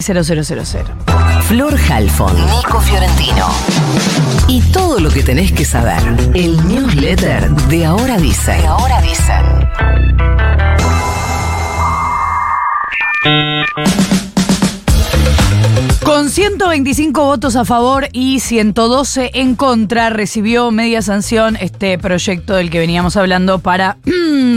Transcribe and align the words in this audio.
0000. 0.00 0.84
Flor 1.42 1.76
Halfon, 1.90 2.34
Nico 2.34 2.80
Fiorentino. 2.80 3.48
Y 4.48 4.62
todo 4.72 4.98
lo 4.98 5.10
que 5.10 5.22
tenés 5.22 5.52
que 5.52 5.64
saber. 5.64 6.00
El 6.34 6.56
newsletter 6.66 7.50
de 7.50 7.84
Ahora 7.84 8.18
Dicen. 8.18 8.60
De 8.60 8.66
Ahora 8.66 9.00
Dicen. 9.02 9.60
Con 16.04 16.28
125 16.28 17.24
votos 17.24 17.56
a 17.56 17.64
favor 17.64 18.08
y 18.12 18.40
112 18.40 19.30
en 19.34 19.54
contra, 19.54 20.10
recibió 20.10 20.70
media 20.70 21.02
sanción 21.02 21.56
este 21.56 21.98
proyecto 21.98 22.54
del 22.54 22.70
que 22.70 22.78
veníamos 22.78 23.16
hablando 23.16 23.58
para 23.60 23.96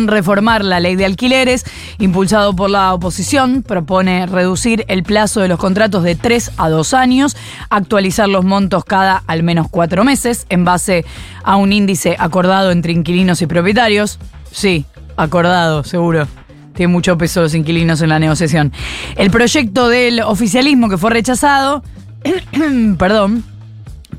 reformar 0.08 0.64
la 0.64 0.80
ley 0.80 0.96
de 0.96 1.06
alquileres, 1.06 1.66
impulsado 2.00 2.56
por 2.56 2.70
la 2.70 2.94
oposición. 2.94 3.64
Propone 3.64 4.26
reducir 4.26 4.86
el 4.88 5.04
plazo 5.04 5.42
de 5.42 5.48
los 5.48 5.60
contratos 5.60 6.04
de 6.04 6.16
3 6.16 6.52
a 6.58 6.70
2 6.70 6.94
años, 6.94 7.36
actualizar 7.70 8.30
los 8.30 8.46
montos 8.46 8.84
cada 8.86 9.24
al 9.28 9.44
menos 9.44 9.68
4 9.70 10.04
meses, 10.04 10.46
en 10.50 10.66
base 10.66 11.06
a 11.44 11.56
un 11.56 11.74
índice 11.74 12.16
acordado 12.20 12.71
entre 12.71 12.94
inquilinos 12.94 13.42
y 13.42 13.47
propietarios. 13.47 14.20
Sí, 14.52 14.86
acordado, 15.18 15.84
seguro. 15.84 16.28
Tiene 16.74 16.92
mucho 16.92 17.18
peso 17.18 17.42
los 17.42 17.54
inquilinos 17.54 18.02
en 18.02 18.10
la 18.10 18.20
negociación. 18.20 18.72
El 19.16 19.30
proyecto 19.30 19.89
del 19.89 20.22
oficialismo 20.22 20.89
que 20.89 20.97
fue 20.97 21.11
rechazado, 21.11 21.83
perdón, 22.97 23.44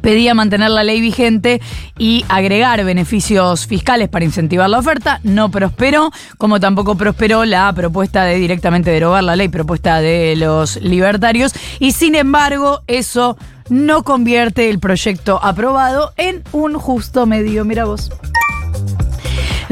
pedía 0.04 0.34
mantener 0.34 0.70
la 0.70 0.84
ley 0.84 1.00
vigente 1.00 1.62
y 1.98 2.26
agregar 2.28 2.84
beneficios 2.84 3.66
fiscales 3.66 4.10
para 4.10 4.27
incentivar 4.27 4.68
la 4.68 4.78
oferta. 4.78 5.18
No 5.22 5.50
prosperó, 5.50 6.12
como 6.36 6.60
tampoco 6.60 6.94
prosperó 6.94 7.46
la 7.46 7.72
propuesta 7.72 8.24
de 8.24 8.36
directamente 8.36 8.90
derogar 8.90 9.24
la 9.24 9.34
ley, 9.34 9.48
propuesta 9.48 10.02
de 10.02 10.36
los 10.36 10.77
libertarios. 10.77 11.54
Y 11.78 11.92
sin 11.92 12.16
embargo, 12.16 12.82
eso 12.86 13.38
no 13.70 14.02
convierte 14.02 14.68
el 14.68 14.78
proyecto 14.78 15.41
aprobado 15.42 16.12
en 16.18 16.42
un 16.52 16.74
justo 16.74 17.24
medio. 17.24 17.64
Mira 17.64 17.86
vos. 17.86 18.11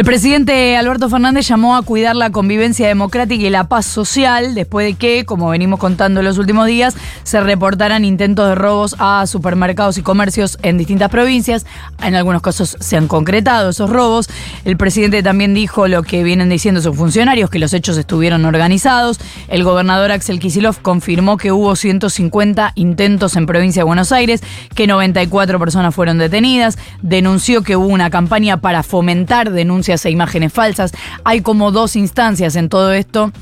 El 0.03 0.07
presidente 0.07 0.77
Alberto 0.77 1.09
Fernández 1.09 1.47
llamó 1.47 1.77
a 1.77 1.83
cuidar 1.83 2.17
la 2.17 2.31
convivencia 2.31 2.89
democrática 2.89 3.47
y 3.47 3.51
la 3.51 3.69
paz 3.69 3.87
social 3.87 4.53
después 4.53 4.85
de 4.85 4.95
que, 4.95 5.25
como 5.25 5.51
venimos 5.51 5.79
contando 5.79 6.19
en 6.19 6.27
los 6.27 6.39
últimos 6.39 6.67
días, 6.67 6.97
se 7.23 7.41
reportaran 7.41 8.05
intentos 8.05 8.49
de 8.49 8.57
robos 8.57 8.97
a 8.99 9.25
supermercados 9.29 9.99
y 9.99 10.03
comercios 10.03 10.59
en 10.63 10.77
distintas 10.77 11.09
provincias. 11.09 11.67
En 12.03 12.17
algunos 12.17 12.43
casos 12.43 12.77
se 12.81 12.97
han 12.97 13.07
concretado 13.07 13.71
esos 13.71 13.91
robos. 13.91 14.29
El 14.65 14.77
presidente 14.77 15.23
también 15.23 15.55
dijo 15.55 15.87
lo 15.87 16.03
que 16.03 16.25
vienen 16.25 16.49
diciendo 16.49 16.83
sus 16.83 16.97
funcionarios, 16.97 17.49
que 17.49 17.61
los 17.61 17.73
hechos 17.73 17.97
estuvieron 17.97 18.45
organizados. 18.45 19.21
El 19.47 19.63
gobernador 19.63 20.11
Axel 20.11 20.41
Kisilov 20.41 20.83
confirmó 20.83 21.37
que 21.37 21.53
hubo 21.53 21.77
150 21.77 22.73
intentos 22.75 23.37
en 23.37 23.47
provincia 23.47 23.83
de 23.83 23.85
Buenos 23.85 24.11
Aires, 24.11 24.43
que 24.75 24.89
94 24.89 25.61
personas 25.61 25.95
fueron 25.95 26.19
detenidas. 26.19 26.77
Denunció 27.03 27.63
que 27.63 27.77
hubo 27.77 27.87
una 27.87 28.11
campaña 28.11 28.57
para 28.57 28.83
fomentar 28.83 29.53
denuncias 29.53 29.92
e 30.05 30.11
imágenes 30.11 30.53
falsas. 30.53 30.93
Hay 31.25 31.41
como 31.41 31.71
dos 31.71 31.97
instancias 31.97 32.57
en 32.57 32.69
todo 32.69 32.93
esto, 32.93 33.33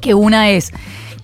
que 0.00 0.14
una 0.14 0.50
es 0.50 0.72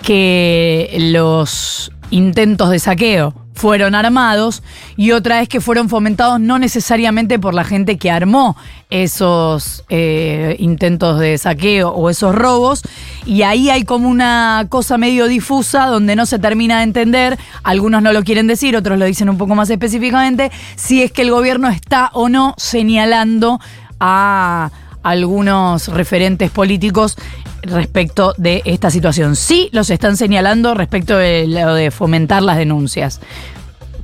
que 0.03 0.97
los 0.99 1.91
intentos 2.11 2.71
de 2.71 2.79
saqueo 2.79 3.35
fueron 3.55 3.95
armados 3.95 4.63
y 4.97 5.13
otra 5.13 5.41
es 5.41 5.49
que 5.49 5.61
fueron 5.61 5.89
fomentados 5.89 6.41
no 6.41 6.59
necesariamente 6.59 7.39
por 7.39 7.55
la 7.55 7.65
gente 7.65 7.99
que 7.99 8.11
armó 8.11 8.57
esos 8.91 9.85
eh, 9.89 10.57
intentos 10.59 11.21
de 11.21 11.39
saqueo 11.39 11.91
o 11.91 12.11
esos 12.11 12.35
robos 12.35 12.83
y 13.25 13.43
ahí 13.43 13.71
hay 13.71 13.85
como 13.85 14.09
una 14.09 14.67
cosa 14.69 14.99
medio 14.99 15.29
difusa 15.29 15.87
donde 15.87 16.17
no 16.17 16.27
se 16.27 16.39
termina 16.39 16.79
de 16.79 16.85
entender, 16.85 17.39
algunos 17.63 18.03
no 18.03 18.13
lo 18.13 18.25
quieren 18.25 18.49
decir, 18.49 18.77
otros 18.77 18.99
lo 18.99 19.05
dicen 19.05 19.31
un 19.31 19.39
poco 19.39 19.55
más 19.55 19.71
específicamente, 19.71 20.51
si 20.75 21.03
es 21.03 21.13
que 21.13 21.23
el 21.23 21.31
gobierno 21.31 21.69
está 21.69 22.11
o 22.13 22.29
no 22.29 22.55
señalando 22.59 23.61
a 24.01 24.71
algunos 25.03 25.89
referentes 25.89 26.51
políticos 26.51 27.17
respecto 27.63 28.35
de 28.37 28.63
esta 28.65 28.91
situación. 28.91 29.37
Sí 29.37 29.69
los 29.73 29.91
están 29.91 30.17
señalando 30.17 30.75
respecto 30.75 31.17
de 31.17 31.47
lo 31.47 31.75
de 31.75 31.91
fomentar 31.91 32.43
las 32.43 32.57
denuncias, 32.57 33.21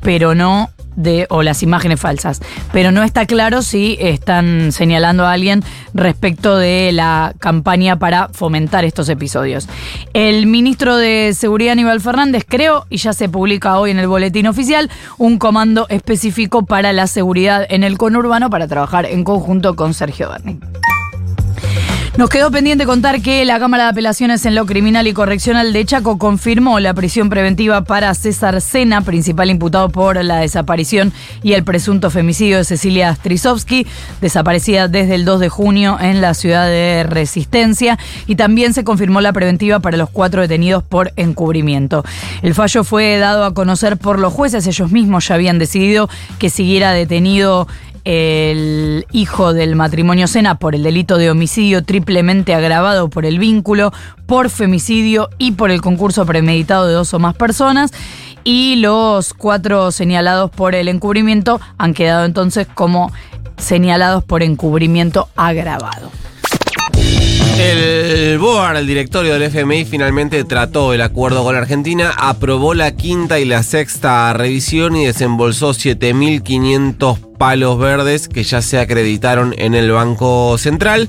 pero 0.02 0.34
no 0.34 0.70
de 0.96 1.26
o 1.30 1.42
las 1.42 1.62
imágenes 1.62 2.00
falsas, 2.00 2.40
pero 2.72 2.92
no 2.92 3.02
está 3.02 3.26
claro 3.26 3.62
si 3.62 3.96
están 4.00 4.72
señalando 4.72 5.26
a 5.26 5.32
alguien 5.32 5.62
respecto 5.94 6.56
de 6.56 6.92
la 6.92 7.34
campaña 7.38 7.98
para 7.98 8.28
fomentar 8.28 8.84
estos 8.84 9.08
episodios. 9.08 9.68
El 10.12 10.46
ministro 10.46 10.96
de 10.96 11.32
Seguridad 11.34 11.72
Aníbal 11.72 12.00
Fernández 12.00 12.44
creó 12.48 12.86
y 12.90 12.98
ya 12.98 13.12
se 13.12 13.28
publica 13.28 13.78
hoy 13.78 13.90
en 13.90 13.98
el 13.98 14.08
boletín 14.08 14.46
oficial 14.46 14.90
un 15.18 15.38
comando 15.38 15.86
específico 15.88 16.64
para 16.64 16.92
la 16.92 17.06
seguridad 17.06 17.66
en 17.68 17.84
el 17.84 17.98
conurbano 17.98 18.50
para 18.50 18.68
trabajar 18.68 19.06
en 19.06 19.24
conjunto 19.24 19.76
con 19.76 19.94
Sergio 19.94 20.30
Berni. 20.30 20.58
Nos 22.20 22.28
quedó 22.28 22.50
pendiente 22.50 22.84
contar 22.84 23.22
que 23.22 23.46
la 23.46 23.58
Cámara 23.58 23.84
de 23.84 23.90
Apelaciones 23.92 24.44
en 24.44 24.54
lo 24.54 24.66
Criminal 24.66 25.06
y 25.06 25.14
Correccional 25.14 25.72
de 25.72 25.86
Chaco 25.86 26.18
confirmó 26.18 26.78
la 26.78 26.92
prisión 26.92 27.30
preventiva 27.30 27.80
para 27.84 28.12
César 28.12 28.60
Sena, 28.60 29.00
principal 29.00 29.48
imputado 29.48 29.88
por 29.88 30.22
la 30.22 30.36
desaparición 30.40 31.14
y 31.42 31.54
el 31.54 31.64
presunto 31.64 32.10
femicidio 32.10 32.58
de 32.58 32.64
Cecilia 32.64 33.14
Strisovsky, 33.14 33.86
desaparecida 34.20 34.86
desde 34.86 35.14
el 35.14 35.24
2 35.24 35.40
de 35.40 35.48
junio 35.48 35.96
en 35.98 36.20
la 36.20 36.34
ciudad 36.34 36.66
de 36.66 37.04
Resistencia, 37.04 37.98
y 38.26 38.36
también 38.36 38.74
se 38.74 38.84
confirmó 38.84 39.22
la 39.22 39.32
preventiva 39.32 39.80
para 39.80 39.96
los 39.96 40.10
cuatro 40.10 40.42
detenidos 40.42 40.82
por 40.82 41.14
encubrimiento. 41.16 42.04
El 42.42 42.54
fallo 42.54 42.84
fue 42.84 43.16
dado 43.16 43.46
a 43.46 43.54
conocer 43.54 43.96
por 43.96 44.18
los 44.18 44.34
jueces, 44.34 44.66
ellos 44.66 44.92
mismos 44.92 45.26
ya 45.26 45.36
habían 45.36 45.58
decidido 45.58 46.10
que 46.38 46.50
siguiera 46.50 46.92
detenido 46.92 47.66
el 48.04 49.06
hijo 49.12 49.52
del 49.52 49.76
matrimonio 49.76 50.26
Sena 50.26 50.58
por 50.58 50.74
el 50.74 50.82
delito 50.82 51.18
de 51.18 51.30
homicidio 51.30 51.84
triplemente 51.84 52.54
agravado 52.54 53.10
por 53.10 53.26
el 53.26 53.38
vínculo, 53.38 53.92
por 54.26 54.50
femicidio 54.50 55.28
y 55.38 55.52
por 55.52 55.70
el 55.70 55.80
concurso 55.80 56.24
premeditado 56.26 56.86
de 56.86 56.94
dos 56.94 57.12
o 57.14 57.18
más 57.18 57.34
personas. 57.34 57.92
Y 58.44 58.76
los 58.76 59.34
cuatro 59.34 59.92
señalados 59.92 60.50
por 60.50 60.74
el 60.74 60.88
encubrimiento 60.88 61.60
han 61.78 61.94
quedado 61.94 62.24
entonces 62.24 62.66
como 62.72 63.12
señalados 63.58 64.24
por 64.24 64.42
encubrimiento 64.42 65.28
agravado. 65.36 66.10
El 67.58 68.38
BOAR, 68.38 68.76
el 68.76 68.86
directorio 68.86 69.34
del 69.34 69.42
FMI, 69.42 69.84
finalmente 69.84 70.42
trató 70.44 70.94
el 70.94 71.02
acuerdo 71.02 71.44
con 71.44 71.54
Argentina, 71.54 72.10
aprobó 72.16 72.72
la 72.72 72.96
quinta 72.96 73.38
y 73.38 73.44
la 73.44 73.62
sexta 73.62 74.32
revisión 74.32 74.96
y 74.96 75.04
desembolsó 75.04 75.72
7.500 75.72 77.29
palos 77.40 77.78
verdes 77.78 78.28
que 78.28 78.44
ya 78.44 78.60
se 78.60 78.78
acreditaron 78.78 79.54
en 79.56 79.74
el 79.74 79.90
Banco 79.90 80.58
Central. 80.58 81.08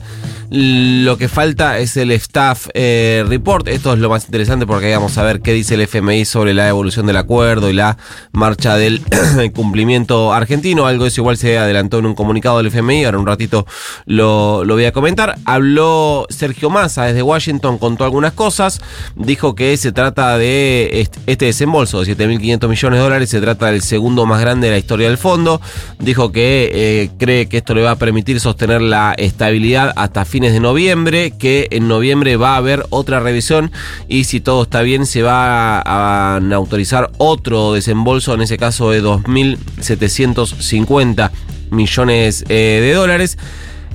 Lo 0.54 1.18
que 1.18 1.30
falta 1.30 1.80
es 1.80 1.96
el 1.96 2.12
staff 2.12 2.68
eh, 2.74 3.24
report. 3.26 3.70
Esto 3.70 3.94
es 3.94 4.00
lo 4.00 4.10
más 4.10 4.26
interesante 4.26 4.68
porque 4.68 4.94
vamos 4.94 5.18
a 5.18 5.24
ver 5.24 5.40
qué 5.40 5.54
dice 5.54 5.76
el 5.76 5.82
FMI 5.82 6.26
sobre 6.26 6.54
la 6.54 6.68
evolución 6.68 7.06
del 7.06 7.16
acuerdo 7.16 7.70
y 7.70 7.74
la 7.74 7.98
marcha 8.34 8.76
del 8.76 9.02
cumplimiento 9.56 10.34
argentino. 10.34 10.88
Algo 10.88 11.06
de 11.06 11.08
eso 11.08 11.22
igual 11.22 11.38
se 11.38 11.58
adelantó 11.58 12.00
en 12.00 12.06
un 12.06 12.16
comunicado 12.16 12.58
del 12.58 12.68
FMI. 12.68 13.06
Ahora 13.06 13.20
un 13.20 13.28
ratito 13.28 13.66
lo, 14.06 14.66
lo 14.66 14.74
voy 14.74 14.84
a 14.84 14.92
comentar. 14.92 15.36
Habló 15.46 16.28
Sergio 16.30 16.70
Massa 16.70 17.06
desde 17.06 17.24
Washington, 17.24 17.78
contó 17.78 18.04
algunas 18.04 18.34
cosas. 18.34 18.82
Dijo 19.16 19.56
que 19.56 19.78
se 19.78 19.94
trata 19.94 20.38
de 20.38 21.08
este 21.28 21.46
desembolso 21.46 22.04
de 22.04 22.18
7.500 22.18 22.68
millones 22.68 23.00
de 23.00 23.04
dólares. 23.04 23.30
Se 23.30 23.40
trata 23.40 23.68
del 23.68 23.82
segundo 23.82 24.26
más 24.26 24.42
grande 24.42 24.68
de 24.68 24.74
la 24.74 24.80
historia 24.80 25.08
del 25.08 25.18
fondo. 25.18 25.62
Dijo 25.98 26.21
que 26.30 26.70
eh, 26.74 27.10
cree 27.18 27.48
que 27.48 27.58
esto 27.58 27.74
le 27.74 27.82
va 27.82 27.92
a 27.92 27.96
permitir 27.96 28.40
sostener 28.40 28.82
la 28.82 29.16
estabilidad 29.18 29.94
hasta 29.96 30.26
fin 30.26 30.44
de 30.44 30.60
noviembre, 30.60 31.32
que 31.32 31.70
en 31.72 31.88
noviembre 31.88 32.36
va 32.36 32.54
a 32.54 32.58
haber 32.58 32.86
otra 32.90 33.22
revisión 33.22 33.72
y 34.08 34.26
si 34.26 34.42
todo 34.42 34.62
está 34.64 34.82
bien 34.82 35.06
se 35.06 35.22
va 35.24 35.80
a, 35.80 36.36
autorizar 36.54 37.12
otro 37.18 37.72
desembolso, 37.74 38.34
en 38.36 38.42
ese 38.42 38.58
caso 38.58 38.92
de 38.92 39.02
2.750 39.02 41.32
millones 41.72 42.44
eh, 42.50 42.80
de 42.82 42.94
dólares. 42.94 43.38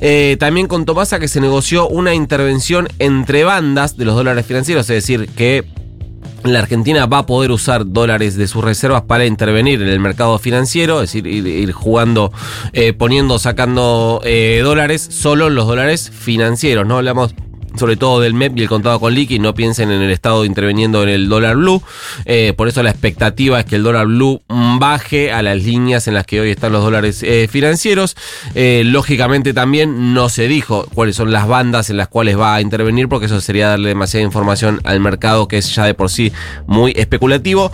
Eh, 0.01 0.37
también 0.39 0.67
con 0.67 0.85
Tomasa 0.85 1.19
que 1.19 1.29
se 1.29 1.41
negoció 1.41 1.89
una 1.89 2.15
intervención 2.15 2.89
entre 2.99 3.45
bandas 3.45 3.97
de 3.97 4.05
los 4.05 4.15
dólares 4.15 4.45
financieros, 4.45 4.91
es 4.91 4.97
decir, 4.97 5.29
que 5.29 5.65
la 6.53 6.61
Argentina 6.61 7.07
va 7.07 7.19
a 7.19 7.27
poder 7.27 7.51
usar 7.51 7.85
dólares 7.87 8.37
de 8.37 8.47
sus 8.47 8.63
reservas 8.63 9.03
para 9.03 9.27
intervenir 9.27 9.83
en 9.83 9.89
el 9.89 10.01
mercado 10.01 10.39
financiero, 10.39 11.03
es 11.03 11.13
decir, 11.13 11.27
ir, 11.27 11.73
jugando, 11.73 12.33
eh, 12.73 12.93
poniendo, 12.93 13.39
sacando 13.39 14.21
eh, 14.25 14.61
dólares, 14.63 15.07
solo 15.11 15.51
los 15.51 15.67
dólares 15.67 16.11
financieros, 16.11 16.87
no 16.87 16.99
hablamos 16.99 17.35
sobre 17.79 17.97
todo 17.97 18.21
del 18.21 18.35
MEP 18.35 18.59
y 18.59 18.63
el 18.63 18.69
contado 18.69 19.01
con 19.01 19.15
liqui, 19.15 19.39
no 19.39 19.55
piensen 19.55 19.91
en 19.91 20.03
el 20.03 20.11
Estado 20.11 20.45
interviniendo 20.45 21.03
en 21.03 21.09
el 21.09 21.29
dólar 21.29 21.57
blue. 21.57 21.83
Eh, 22.25 22.53
por 22.57 22.69
eso 22.69 22.83
la 22.83 22.91
expectativa 22.91 23.61
es 23.61 23.67
que 23.67 23.77
el 23.77 23.83
dólar 23.83 24.07
blue 24.07 24.43
baje 24.49 25.33
a 25.33 25.43
las 25.43 25.63
líneas 25.63 26.09
en 26.09 26.15
las 26.15 26.27
que 26.27 26.41
hoy 26.41 26.51
están 26.51 26.73
los 26.73 26.83
dólares 26.83 27.23
eh, 27.23 27.49
financieros. 27.51 28.17
Eh, 28.55 28.83
lógicamente 28.85 29.53
también 29.53 30.15
no 30.15 30.29
se 30.29 30.49
dijo 30.49 30.87
cuáles 30.95 31.17
son 31.17 31.33
las 31.33 31.47
bandas 31.47 31.91
en 31.91 31.97
las 31.97 32.09
cuales 32.09 32.39
va 32.39 32.55
a 32.55 32.61
intervenir, 32.61 33.09
porque 33.09 33.27
eso 33.27 33.41
sería 33.41 33.69
darle 33.69 33.89
demasiada 33.89 34.25
información 34.25 34.81
al 34.85 35.01
mercado 35.01 35.49
que 35.49 35.59
es 35.59 35.75
ya 35.75 35.85
de 35.85 35.95
por 35.95 36.11
sí 36.11 36.33
muy 36.67 36.93
especulativo. 36.97 37.73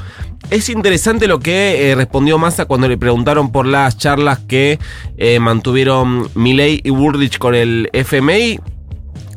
Es 0.51 0.69
interesante 0.69 1.29
lo 1.29 1.39
que 1.39 1.95
respondió 1.97 2.37
Massa 2.37 2.65
cuando 2.65 2.89
le 2.89 2.99
preguntaron 2.99 3.53
por 3.53 3.65
las 3.65 3.97
charlas 3.97 4.41
que 4.41 4.79
mantuvieron 5.41 6.29
Milley 6.35 6.81
y 6.83 6.91
Burrich 6.91 7.39
con 7.39 7.55
el 7.55 7.89
FMI 7.93 8.59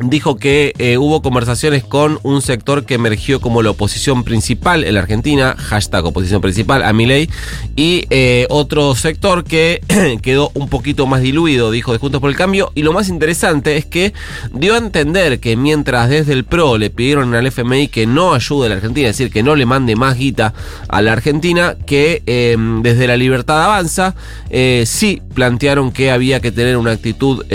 dijo 0.01 0.35
que 0.35 0.73
eh, 0.77 0.97
hubo 0.97 1.21
conversaciones 1.21 1.83
con 1.83 2.19
un 2.23 2.41
sector 2.41 2.85
que 2.85 2.95
emergió 2.95 3.39
como 3.39 3.61
la 3.61 3.71
oposición 3.71 4.23
principal 4.23 4.83
en 4.83 4.95
la 4.95 5.01
Argentina, 5.01 5.55
hashtag 5.57 6.05
oposición 6.05 6.41
principal 6.41 6.83
a 6.83 6.91
Milei, 6.93 7.29
y 7.75 8.05
eh, 8.09 8.45
otro 8.49 8.95
sector 8.95 9.43
que 9.43 9.81
quedó 10.21 10.51
un 10.53 10.69
poquito 10.69 11.07
más 11.07 11.21
diluido, 11.21 11.71
dijo 11.71 11.93
de 11.93 11.99
Juntos 11.99 12.21
por 12.21 12.29
el 12.29 12.35
Cambio, 12.35 12.71
y 12.75 12.83
lo 12.83 12.93
más 12.93 13.09
interesante 13.09 13.77
es 13.77 13.85
que 13.85 14.13
dio 14.53 14.75
a 14.75 14.77
entender 14.77 15.39
que 15.39 15.55
mientras 15.55 16.09
desde 16.09 16.33
el 16.33 16.43
PRO 16.43 16.77
le 16.77 16.89
pidieron 16.89 17.33
al 17.33 17.47
FMI 17.47 17.87
que 17.87 18.05
no 18.05 18.33
ayude 18.33 18.67
a 18.67 18.69
la 18.69 18.75
Argentina, 18.75 19.09
es 19.09 19.17
decir, 19.17 19.31
que 19.31 19.43
no 19.43 19.55
le 19.55 19.65
mande 19.65 19.95
más 19.95 20.17
guita 20.17 20.53
a 20.89 21.01
la 21.01 21.13
Argentina, 21.13 21.75
que 21.85 22.21
em, 22.25 22.81
desde 22.81 23.07
la 23.07 23.17
Libertad 23.17 23.63
Avanza 23.63 24.15
eh, 24.49 24.83
sí 24.85 25.21
plantearon 25.33 25.91
que 25.91 26.11
había 26.11 26.39
que 26.39 26.51
tener 26.51 26.77
una 26.77 26.91
actitud 26.91 27.45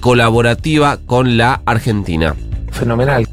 colaborativa 0.00 0.98
con 1.06 1.36
la 1.36 1.62
Argentina 1.64 1.85
Argentina. 1.86 2.34
Fenomenal. 2.72 3.28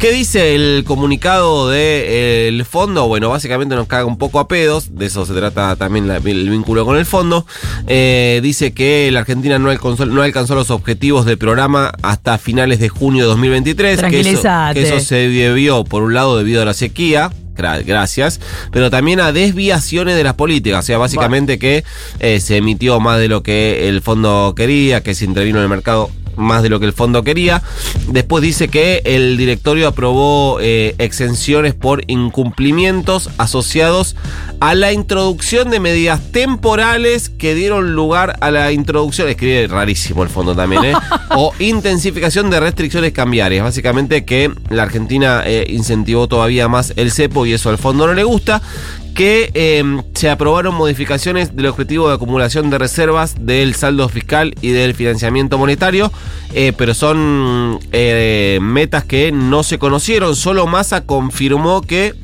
¿Qué 0.00 0.10
dice 0.10 0.56
el 0.56 0.82
comunicado 0.84 1.70
del 1.70 2.64
fondo? 2.64 3.06
Bueno, 3.06 3.30
básicamente 3.30 3.76
nos 3.76 3.86
caga 3.86 4.06
un 4.06 4.18
poco 4.18 4.40
a 4.40 4.48
pedos, 4.48 4.96
de 4.96 5.06
eso 5.06 5.24
se 5.24 5.34
trata 5.34 5.76
también 5.76 6.10
el 6.10 6.50
vínculo 6.50 6.84
con 6.84 6.96
el 6.96 7.06
fondo. 7.06 7.46
Eh, 7.86 8.40
dice 8.42 8.74
que 8.74 9.08
la 9.12 9.20
Argentina 9.20 9.60
no 9.60 9.70
alcanzó, 9.70 10.04
no 10.04 10.22
alcanzó, 10.22 10.56
los 10.56 10.70
objetivos 10.70 11.26
del 11.26 11.38
programa 11.38 11.92
hasta 12.02 12.38
finales 12.38 12.80
de 12.80 12.88
junio 12.88 13.22
de 13.22 13.28
2023. 13.28 14.02
Que 14.02 14.20
eso, 14.20 14.42
que 14.74 14.82
eso 14.82 14.98
se 14.98 15.28
debió, 15.28 15.84
por 15.84 16.02
un 16.02 16.12
lado, 16.12 16.36
debido 16.36 16.60
a 16.60 16.64
la 16.64 16.74
sequía, 16.74 17.30
gracias, 17.54 18.40
pero 18.72 18.90
también 18.90 19.20
a 19.20 19.30
desviaciones 19.30 20.16
de 20.16 20.24
las 20.24 20.34
políticas, 20.34 20.80
o 20.80 20.86
sea, 20.86 20.98
básicamente 20.98 21.60
que 21.60 21.84
eh, 22.18 22.40
se 22.40 22.56
emitió 22.56 22.98
más 22.98 23.20
de 23.20 23.28
lo 23.28 23.44
que 23.44 23.88
el 23.88 24.02
fondo 24.02 24.54
quería, 24.56 25.04
que 25.04 25.14
se 25.14 25.24
intervino 25.24 25.58
en 25.58 25.62
el 25.62 25.68
mercado 25.68 26.10
más 26.36 26.62
de 26.62 26.68
lo 26.68 26.80
que 26.80 26.86
el 26.86 26.92
fondo 26.92 27.22
quería. 27.22 27.62
Después 28.08 28.42
dice 28.42 28.68
que 28.68 29.02
el 29.04 29.36
directorio 29.36 29.88
aprobó 29.88 30.58
eh, 30.60 30.94
exenciones 30.98 31.74
por 31.74 32.02
incumplimientos 32.06 33.30
asociados 33.38 34.16
a 34.60 34.74
la 34.74 34.92
introducción 34.92 35.70
de 35.70 35.80
medidas 35.80 36.32
temporales 36.32 37.28
que 37.28 37.54
dieron 37.54 37.94
lugar 37.94 38.36
a 38.40 38.50
la 38.50 38.72
introducción, 38.72 39.28
escribe 39.28 39.66
rarísimo 39.66 40.22
el 40.22 40.28
fondo 40.28 40.54
también, 40.54 40.84
¿eh? 40.84 40.94
o 41.30 41.52
intensificación 41.58 42.50
de 42.50 42.60
restricciones 42.60 43.12
cambiarias. 43.12 43.64
Básicamente 43.64 44.24
que 44.24 44.52
la 44.70 44.84
Argentina 44.84 45.42
eh, 45.44 45.66
incentivó 45.68 46.28
todavía 46.28 46.68
más 46.68 46.92
el 46.96 47.10
cepo 47.10 47.46
y 47.46 47.52
eso 47.52 47.70
al 47.70 47.78
fondo 47.78 48.06
no 48.06 48.14
le 48.14 48.24
gusta 48.24 48.62
que 49.14 49.50
em, 49.54 50.02
se 50.14 50.28
aprobaron 50.28 50.74
modificaciones 50.74 51.54
del 51.54 51.66
objetivo 51.66 52.08
de 52.08 52.14
acumulación 52.14 52.68
de 52.68 52.78
reservas 52.78 53.36
del 53.46 53.74
saldo 53.74 54.08
fiscal 54.08 54.54
y 54.60 54.70
del 54.70 54.94
financiamiento 54.94 55.56
monetario, 55.56 56.12
eh, 56.52 56.72
pero 56.76 56.94
son 56.94 57.78
eh, 57.92 58.58
metas 58.60 59.04
que 59.04 59.30
no 59.30 59.62
se 59.62 59.78
conocieron. 59.78 60.34
Solo 60.34 60.66
Massa 60.66 61.06
confirmó 61.06 61.80
que 61.80 62.14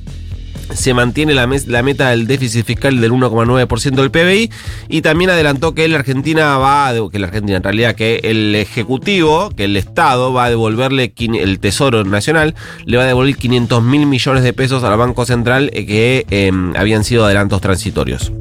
se 0.74 0.94
mantiene 0.94 1.34
la, 1.34 1.48
la, 1.66 1.82
meta 1.82 2.10
del 2.10 2.26
déficit 2.26 2.64
fiscal 2.64 3.00
del 3.00 3.12
1,9% 3.12 3.94
del 3.94 4.10
PBI 4.10 4.50
y 4.88 5.02
también 5.02 5.30
adelantó 5.30 5.74
que 5.74 5.88
la 5.88 5.98
Argentina 5.98 6.58
va, 6.58 6.92
que 7.10 7.18
la 7.18 7.26
Argentina 7.26 7.56
en 7.56 7.62
realidad 7.62 7.94
que 7.94 8.20
el 8.24 8.54
Ejecutivo, 8.54 9.50
que 9.50 9.64
el 9.64 9.76
Estado 9.76 10.32
va 10.32 10.44
a 10.44 10.50
devolverle, 10.50 11.12
el 11.16 11.58
Tesoro 11.60 12.04
Nacional 12.04 12.54
le 12.84 12.96
va 12.96 13.04
a 13.04 13.06
devolver 13.06 13.36
500 13.36 13.82
mil 13.82 14.06
millones 14.06 14.42
de 14.44 14.52
pesos 14.52 14.84
al 14.84 14.96
Banco 14.96 15.24
Central 15.24 15.70
eh, 15.72 15.86
que 15.86 16.26
em, 16.30 16.74
habían 16.76 17.04
sido 17.04 17.24
adelantos 17.24 17.60
transitorios. 17.60 18.32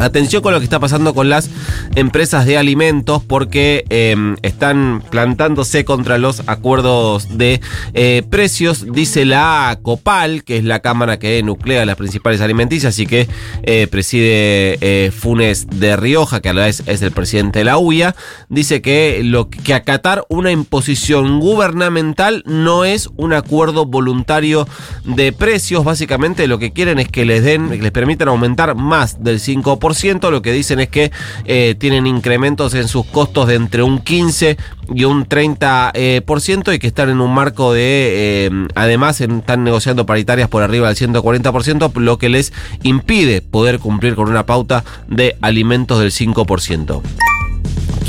Atención 0.00 0.42
con 0.42 0.54
lo 0.54 0.60
que 0.60 0.64
está 0.64 0.80
pasando 0.80 1.12
con 1.12 1.28
las 1.28 1.50
empresas 1.94 2.46
de 2.46 2.56
alimentos 2.56 3.22
porque 3.22 3.84
em, 3.90 4.36
están 4.40 5.02
plantándose 5.10 5.84
contra 5.84 6.16
los 6.16 6.42
acuerdos 6.46 7.36
de 7.36 7.60
eh, 7.92 8.22
precios, 8.30 8.86
dice 8.90 9.26
la 9.26 9.78
COPAL, 9.82 10.42
que 10.42 10.56
es 10.56 10.64
la 10.64 10.80
cámara 10.80 11.18
que 11.18 11.42
nuclea 11.42 11.84
las 11.84 11.96
principales 11.96 12.40
alimenticias 12.40 12.98
y 12.98 13.06
que 13.06 13.28
eh, 13.62 13.88
preside 13.88 14.78
eh, 14.80 15.10
Funes 15.10 15.66
de 15.68 15.94
Rioja, 15.96 16.40
que 16.40 16.48
a 16.48 16.54
la 16.54 16.64
vez 16.64 16.82
es 16.86 17.02
el 17.02 17.12
presidente 17.12 17.58
de 17.58 17.66
la 17.66 17.76
UIA, 17.76 18.16
dice 18.48 18.80
que, 18.80 19.22
que 19.62 19.74
acatar 19.74 20.24
una 20.30 20.50
imposición 20.50 21.40
gubernamental 21.40 22.42
no 22.46 22.86
es 22.86 23.10
un 23.16 23.34
acuerdo 23.34 23.84
voluntario 23.84 24.66
de 25.04 25.32
precios, 25.32 25.84
básicamente 25.84 26.46
lo 26.46 26.58
que 26.58 26.72
quieren 26.72 26.98
es 26.98 27.08
que 27.08 27.26
les 27.26 27.44
den, 27.44 27.82
les 27.82 27.92
permitan 27.92 28.28
aumentar 28.28 28.74
más 28.76 29.22
del 29.22 29.40
5% 29.40 29.89
lo 30.30 30.42
que 30.42 30.52
dicen 30.52 30.80
es 30.80 30.88
que 30.88 31.10
eh, 31.44 31.74
tienen 31.78 32.06
incrementos 32.06 32.74
en 32.74 32.88
sus 32.88 33.06
costos 33.06 33.48
de 33.48 33.54
entre 33.54 33.82
un 33.82 33.98
15 33.98 34.56
y 34.94 35.04
un 35.04 35.26
30% 35.26 35.92
eh, 35.94 36.74
y 36.74 36.78
que 36.78 36.86
están 36.86 37.10
en 37.10 37.20
un 37.20 37.32
marco 37.32 37.72
de, 37.72 38.46
eh, 38.46 38.50
además 38.74 39.20
están 39.20 39.64
negociando 39.64 40.06
paritarias 40.06 40.48
por 40.48 40.62
arriba 40.62 40.88
del 40.88 40.96
140%, 40.96 41.94
lo 42.00 42.18
que 42.18 42.28
les 42.28 42.52
impide 42.82 43.42
poder 43.42 43.78
cumplir 43.78 44.14
con 44.14 44.28
una 44.28 44.46
pauta 44.46 44.84
de 45.08 45.36
alimentos 45.40 46.00
del 46.00 46.10
5%. 46.10 47.02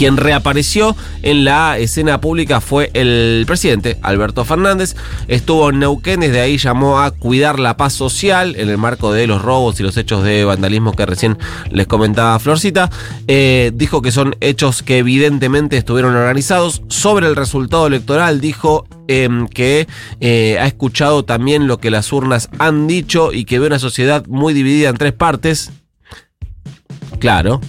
Quien 0.01 0.17
reapareció 0.17 0.95
en 1.21 1.43
la 1.43 1.77
escena 1.77 2.19
pública 2.19 2.59
fue 2.59 2.89
el 2.95 3.43
presidente 3.45 3.99
Alberto 4.01 4.43
Fernández. 4.45 4.95
Estuvo 5.27 5.69
en 5.69 5.77
Neuquén, 5.77 6.21
desde 6.21 6.41
ahí 6.41 6.57
llamó 6.57 7.01
a 7.01 7.11
cuidar 7.11 7.59
la 7.59 7.77
paz 7.77 7.93
social 7.93 8.55
en 8.57 8.67
el 8.69 8.79
marco 8.79 9.13
de 9.13 9.27
los 9.27 9.43
robos 9.43 9.79
y 9.79 9.83
los 9.83 9.95
hechos 9.97 10.23
de 10.23 10.43
vandalismo 10.43 10.93
que 10.93 11.05
recién 11.05 11.37
les 11.69 11.85
comentaba 11.85 12.39
Florcita. 12.39 12.89
Eh, 13.27 13.73
dijo 13.75 14.01
que 14.01 14.11
son 14.11 14.35
hechos 14.41 14.81
que 14.81 14.97
evidentemente 14.97 15.77
estuvieron 15.77 16.15
organizados. 16.15 16.81
Sobre 16.87 17.27
el 17.27 17.35
resultado 17.35 17.85
electoral 17.85 18.41
dijo 18.41 18.87
em, 19.07 19.47
que 19.47 19.87
eh, 20.19 20.57
ha 20.59 20.65
escuchado 20.65 21.25
también 21.25 21.67
lo 21.67 21.77
que 21.77 21.91
las 21.91 22.11
urnas 22.11 22.49
han 22.57 22.87
dicho 22.87 23.33
y 23.33 23.45
que 23.45 23.59
ve 23.59 23.67
una 23.67 23.77
sociedad 23.77 24.25
muy 24.25 24.55
dividida 24.55 24.89
en 24.89 24.97
tres 24.97 25.13
partes. 25.13 25.71
Claro. 27.19 27.61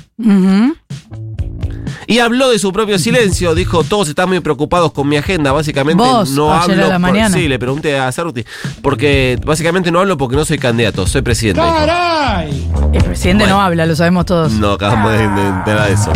Y 2.07 2.19
habló 2.19 2.51
de 2.51 2.59
su 2.59 2.73
propio 2.73 2.99
silencio, 2.99 3.55
dijo, 3.57 3.85
todos 3.85 4.09
están 4.09 4.29
muy 4.29 4.41
preocupados 4.41 4.93
con 4.93 5.09
mi 5.09 5.17
agenda, 5.17 5.53
básicamente 5.53 6.03
no 6.03 6.53
hablo. 6.53 7.31
sí, 7.33 7.49
le 7.49 7.59
pregunté 7.59 7.99
a 7.99 8.11
Cerruti, 8.13 8.45
porque 8.83 9.39
básicamente 9.45 9.91
no 9.91 10.01
hablo 10.01 10.17
porque 10.17 10.37
no 10.37 10.45
soy 10.45 10.59
candidato, 10.59 11.07
soy 11.07 11.23
presidente. 11.23 11.61
¡Caray! 11.61 12.71
El 12.93 13.05
presidente 13.05 13.47
no 13.47 13.61
habla, 13.61 13.87
lo 13.87 13.97
sabemos 13.97 14.27
todos. 14.27 14.53
No, 14.53 14.73
acabamos 14.73 15.13
de 15.13 15.23
enterar 15.23 15.89
de 15.89 15.94
eso. 15.94 16.13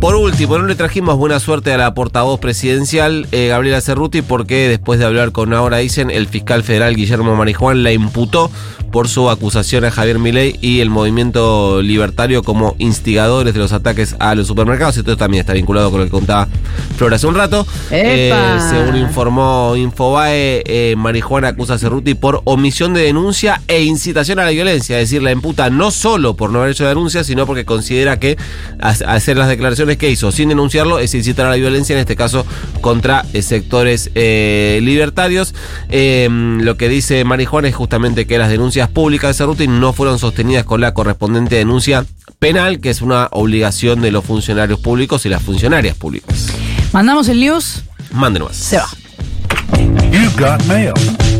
Por 0.00 0.14
último, 0.14 0.56
no 0.56 0.66
le 0.66 0.76
trajimos 0.76 1.18
buena 1.18 1.38
suerte 1.40 1.74
a 1.74 1.76
la 1.76 1.92
portavoz 1.92 2.40
presidencial 2.40 3.28
eh, 3.32 3.48
Gabriela 3.48 3.82
Cerruti 3.82 4.22
porque 4.22 4.66
después 4.66 4.98
de 4.98 5.04
hablar 5.04 5.30
con 5.30 5.52
Ahora 5.52 5.76
Dicen, 5.76 6.10
el 6.10 6.26
fiscal 6.26 6.62
federal 6.62 6.96
Guillermo 6.96 7.36
Marijuán 7.36 7.82
la 7.82 7.92
imputó 7.92 8.50
por 8.90 9.08
su 9.08 9.30
acusación 9.30 9.84
a 9.84 9.90
Javier 9.90 10.18
Milei 10.18 10.58
y 10.60 10.80
el 10.80 10.90
movimiento 10.90 11.82
libertario 11.82 12.42
como 12.42 12.74
instigadores 12.78 13.54
de 13.54 13.60
los 13.60 13.72
ataques 13.72 14.16
a 14.18 14.34
los 14.34 14.46
supermercados. 14.46 14.96
Esto 14.96 15.18
también 15.18 15.42
está 15.42 15.52
vinculado 15.52 15.90
con 15.90 16.00
lo 16.00 16.06
que 16.06 16.10
contaba 16.10 16.48
Flor 16.96 17.14
hace 17.14 17.26
un 17.26 17.34
rato. 17.34 17.66
Eh, 17.90 18.32
según 18.70 18.96
informó 18.96 19.74
Infobae, 19.76 20.62
eh, 20.66 20.94
Marijuana 20.96 21.48
acusa 21.48 21.74
a 21.74 21.78
Cerruti 21.78 22.14
por 22.14 22.40
omisión 22.44 22.94
de 22.94 23.02
denuncia 23.02 23.60
e 23.68 23.82
incitación 23.82 24.38
a 24.38 24.44
la 24.44 24.50
violencia. 24.50 24.98
Es 24.98 25.10
decir, 25.10 25.22
la 25.22 25.30
imputa 25.30 25.70
no 25.70 25.90
solo 25.90 26.34
por 26.34 26.50
no 26.50 26.60
haber 26.60 26.72
hecho 26.72 26.86
denuncia, 26.86 27.22
sino 27.22 27.46
porque 27.46 27.64
considera 27.64 28.18
que 28.18 28.36
hacer 28.80 29.36
las 29.36 29.48
declaraciones 29.48 29.89
que 29.96 30.10
hizo 30.10 30.32
sin 30.32 30.48
denunciarlo 30.48 30.98
es 30.98 31.14
incitar 31.14 31.46
a 31.46 31.50
la 31.50 31.56
violencia, 31.56 31.94
en 31.94 32.00
este 32.00 32.16
caso 32.16 32.46
contra 32.80 33.24
eh, 33.32 33.42
sectores 33.42 34.10
eh, 34.14 34.80
libertarios. 34.82 35.54
Em, 35.88 36.60
lo 36.62 36.76
que 36.76 36.88
dice 36.88 37.24
Marijuana 37.24 37.68
es 37.68 37.74
justamente 37.74 38.26
que 38.26 38.38
las 38.38 38.50
denuncias 38.50 38.88
públicas 38.88 39.30
de 39.30 39.34
Cerruti 39.34 39.68
no 39.68 39.92
fueron 39.92 40.18
sostenidas 40.18 40.64
con 40.64 40.80
la 40.80 40.94
correspondiente 40.94 41.56
denuncia 41.56 42.04
penal, 42.38 42.80
que 42.80 42.90
es 42.90 43.02
una 43.02 43.28
obligación 43.32 44.00
de 44.00 44.10
los 44.10 44.24
funcionarios 44.24 44.80
públicos 44.80 45.26
y 45.26 45.28
las 45.28 45.42
funcionarias 45.42 45.96
públicas. 45.96 46.48
¿Mandamos 46.92 47.28
el 47.28 47.40
news? 47.40 47.82
Mándenos. 48.12 48.56
Se 48.56 48.78
va. 48.78 48.88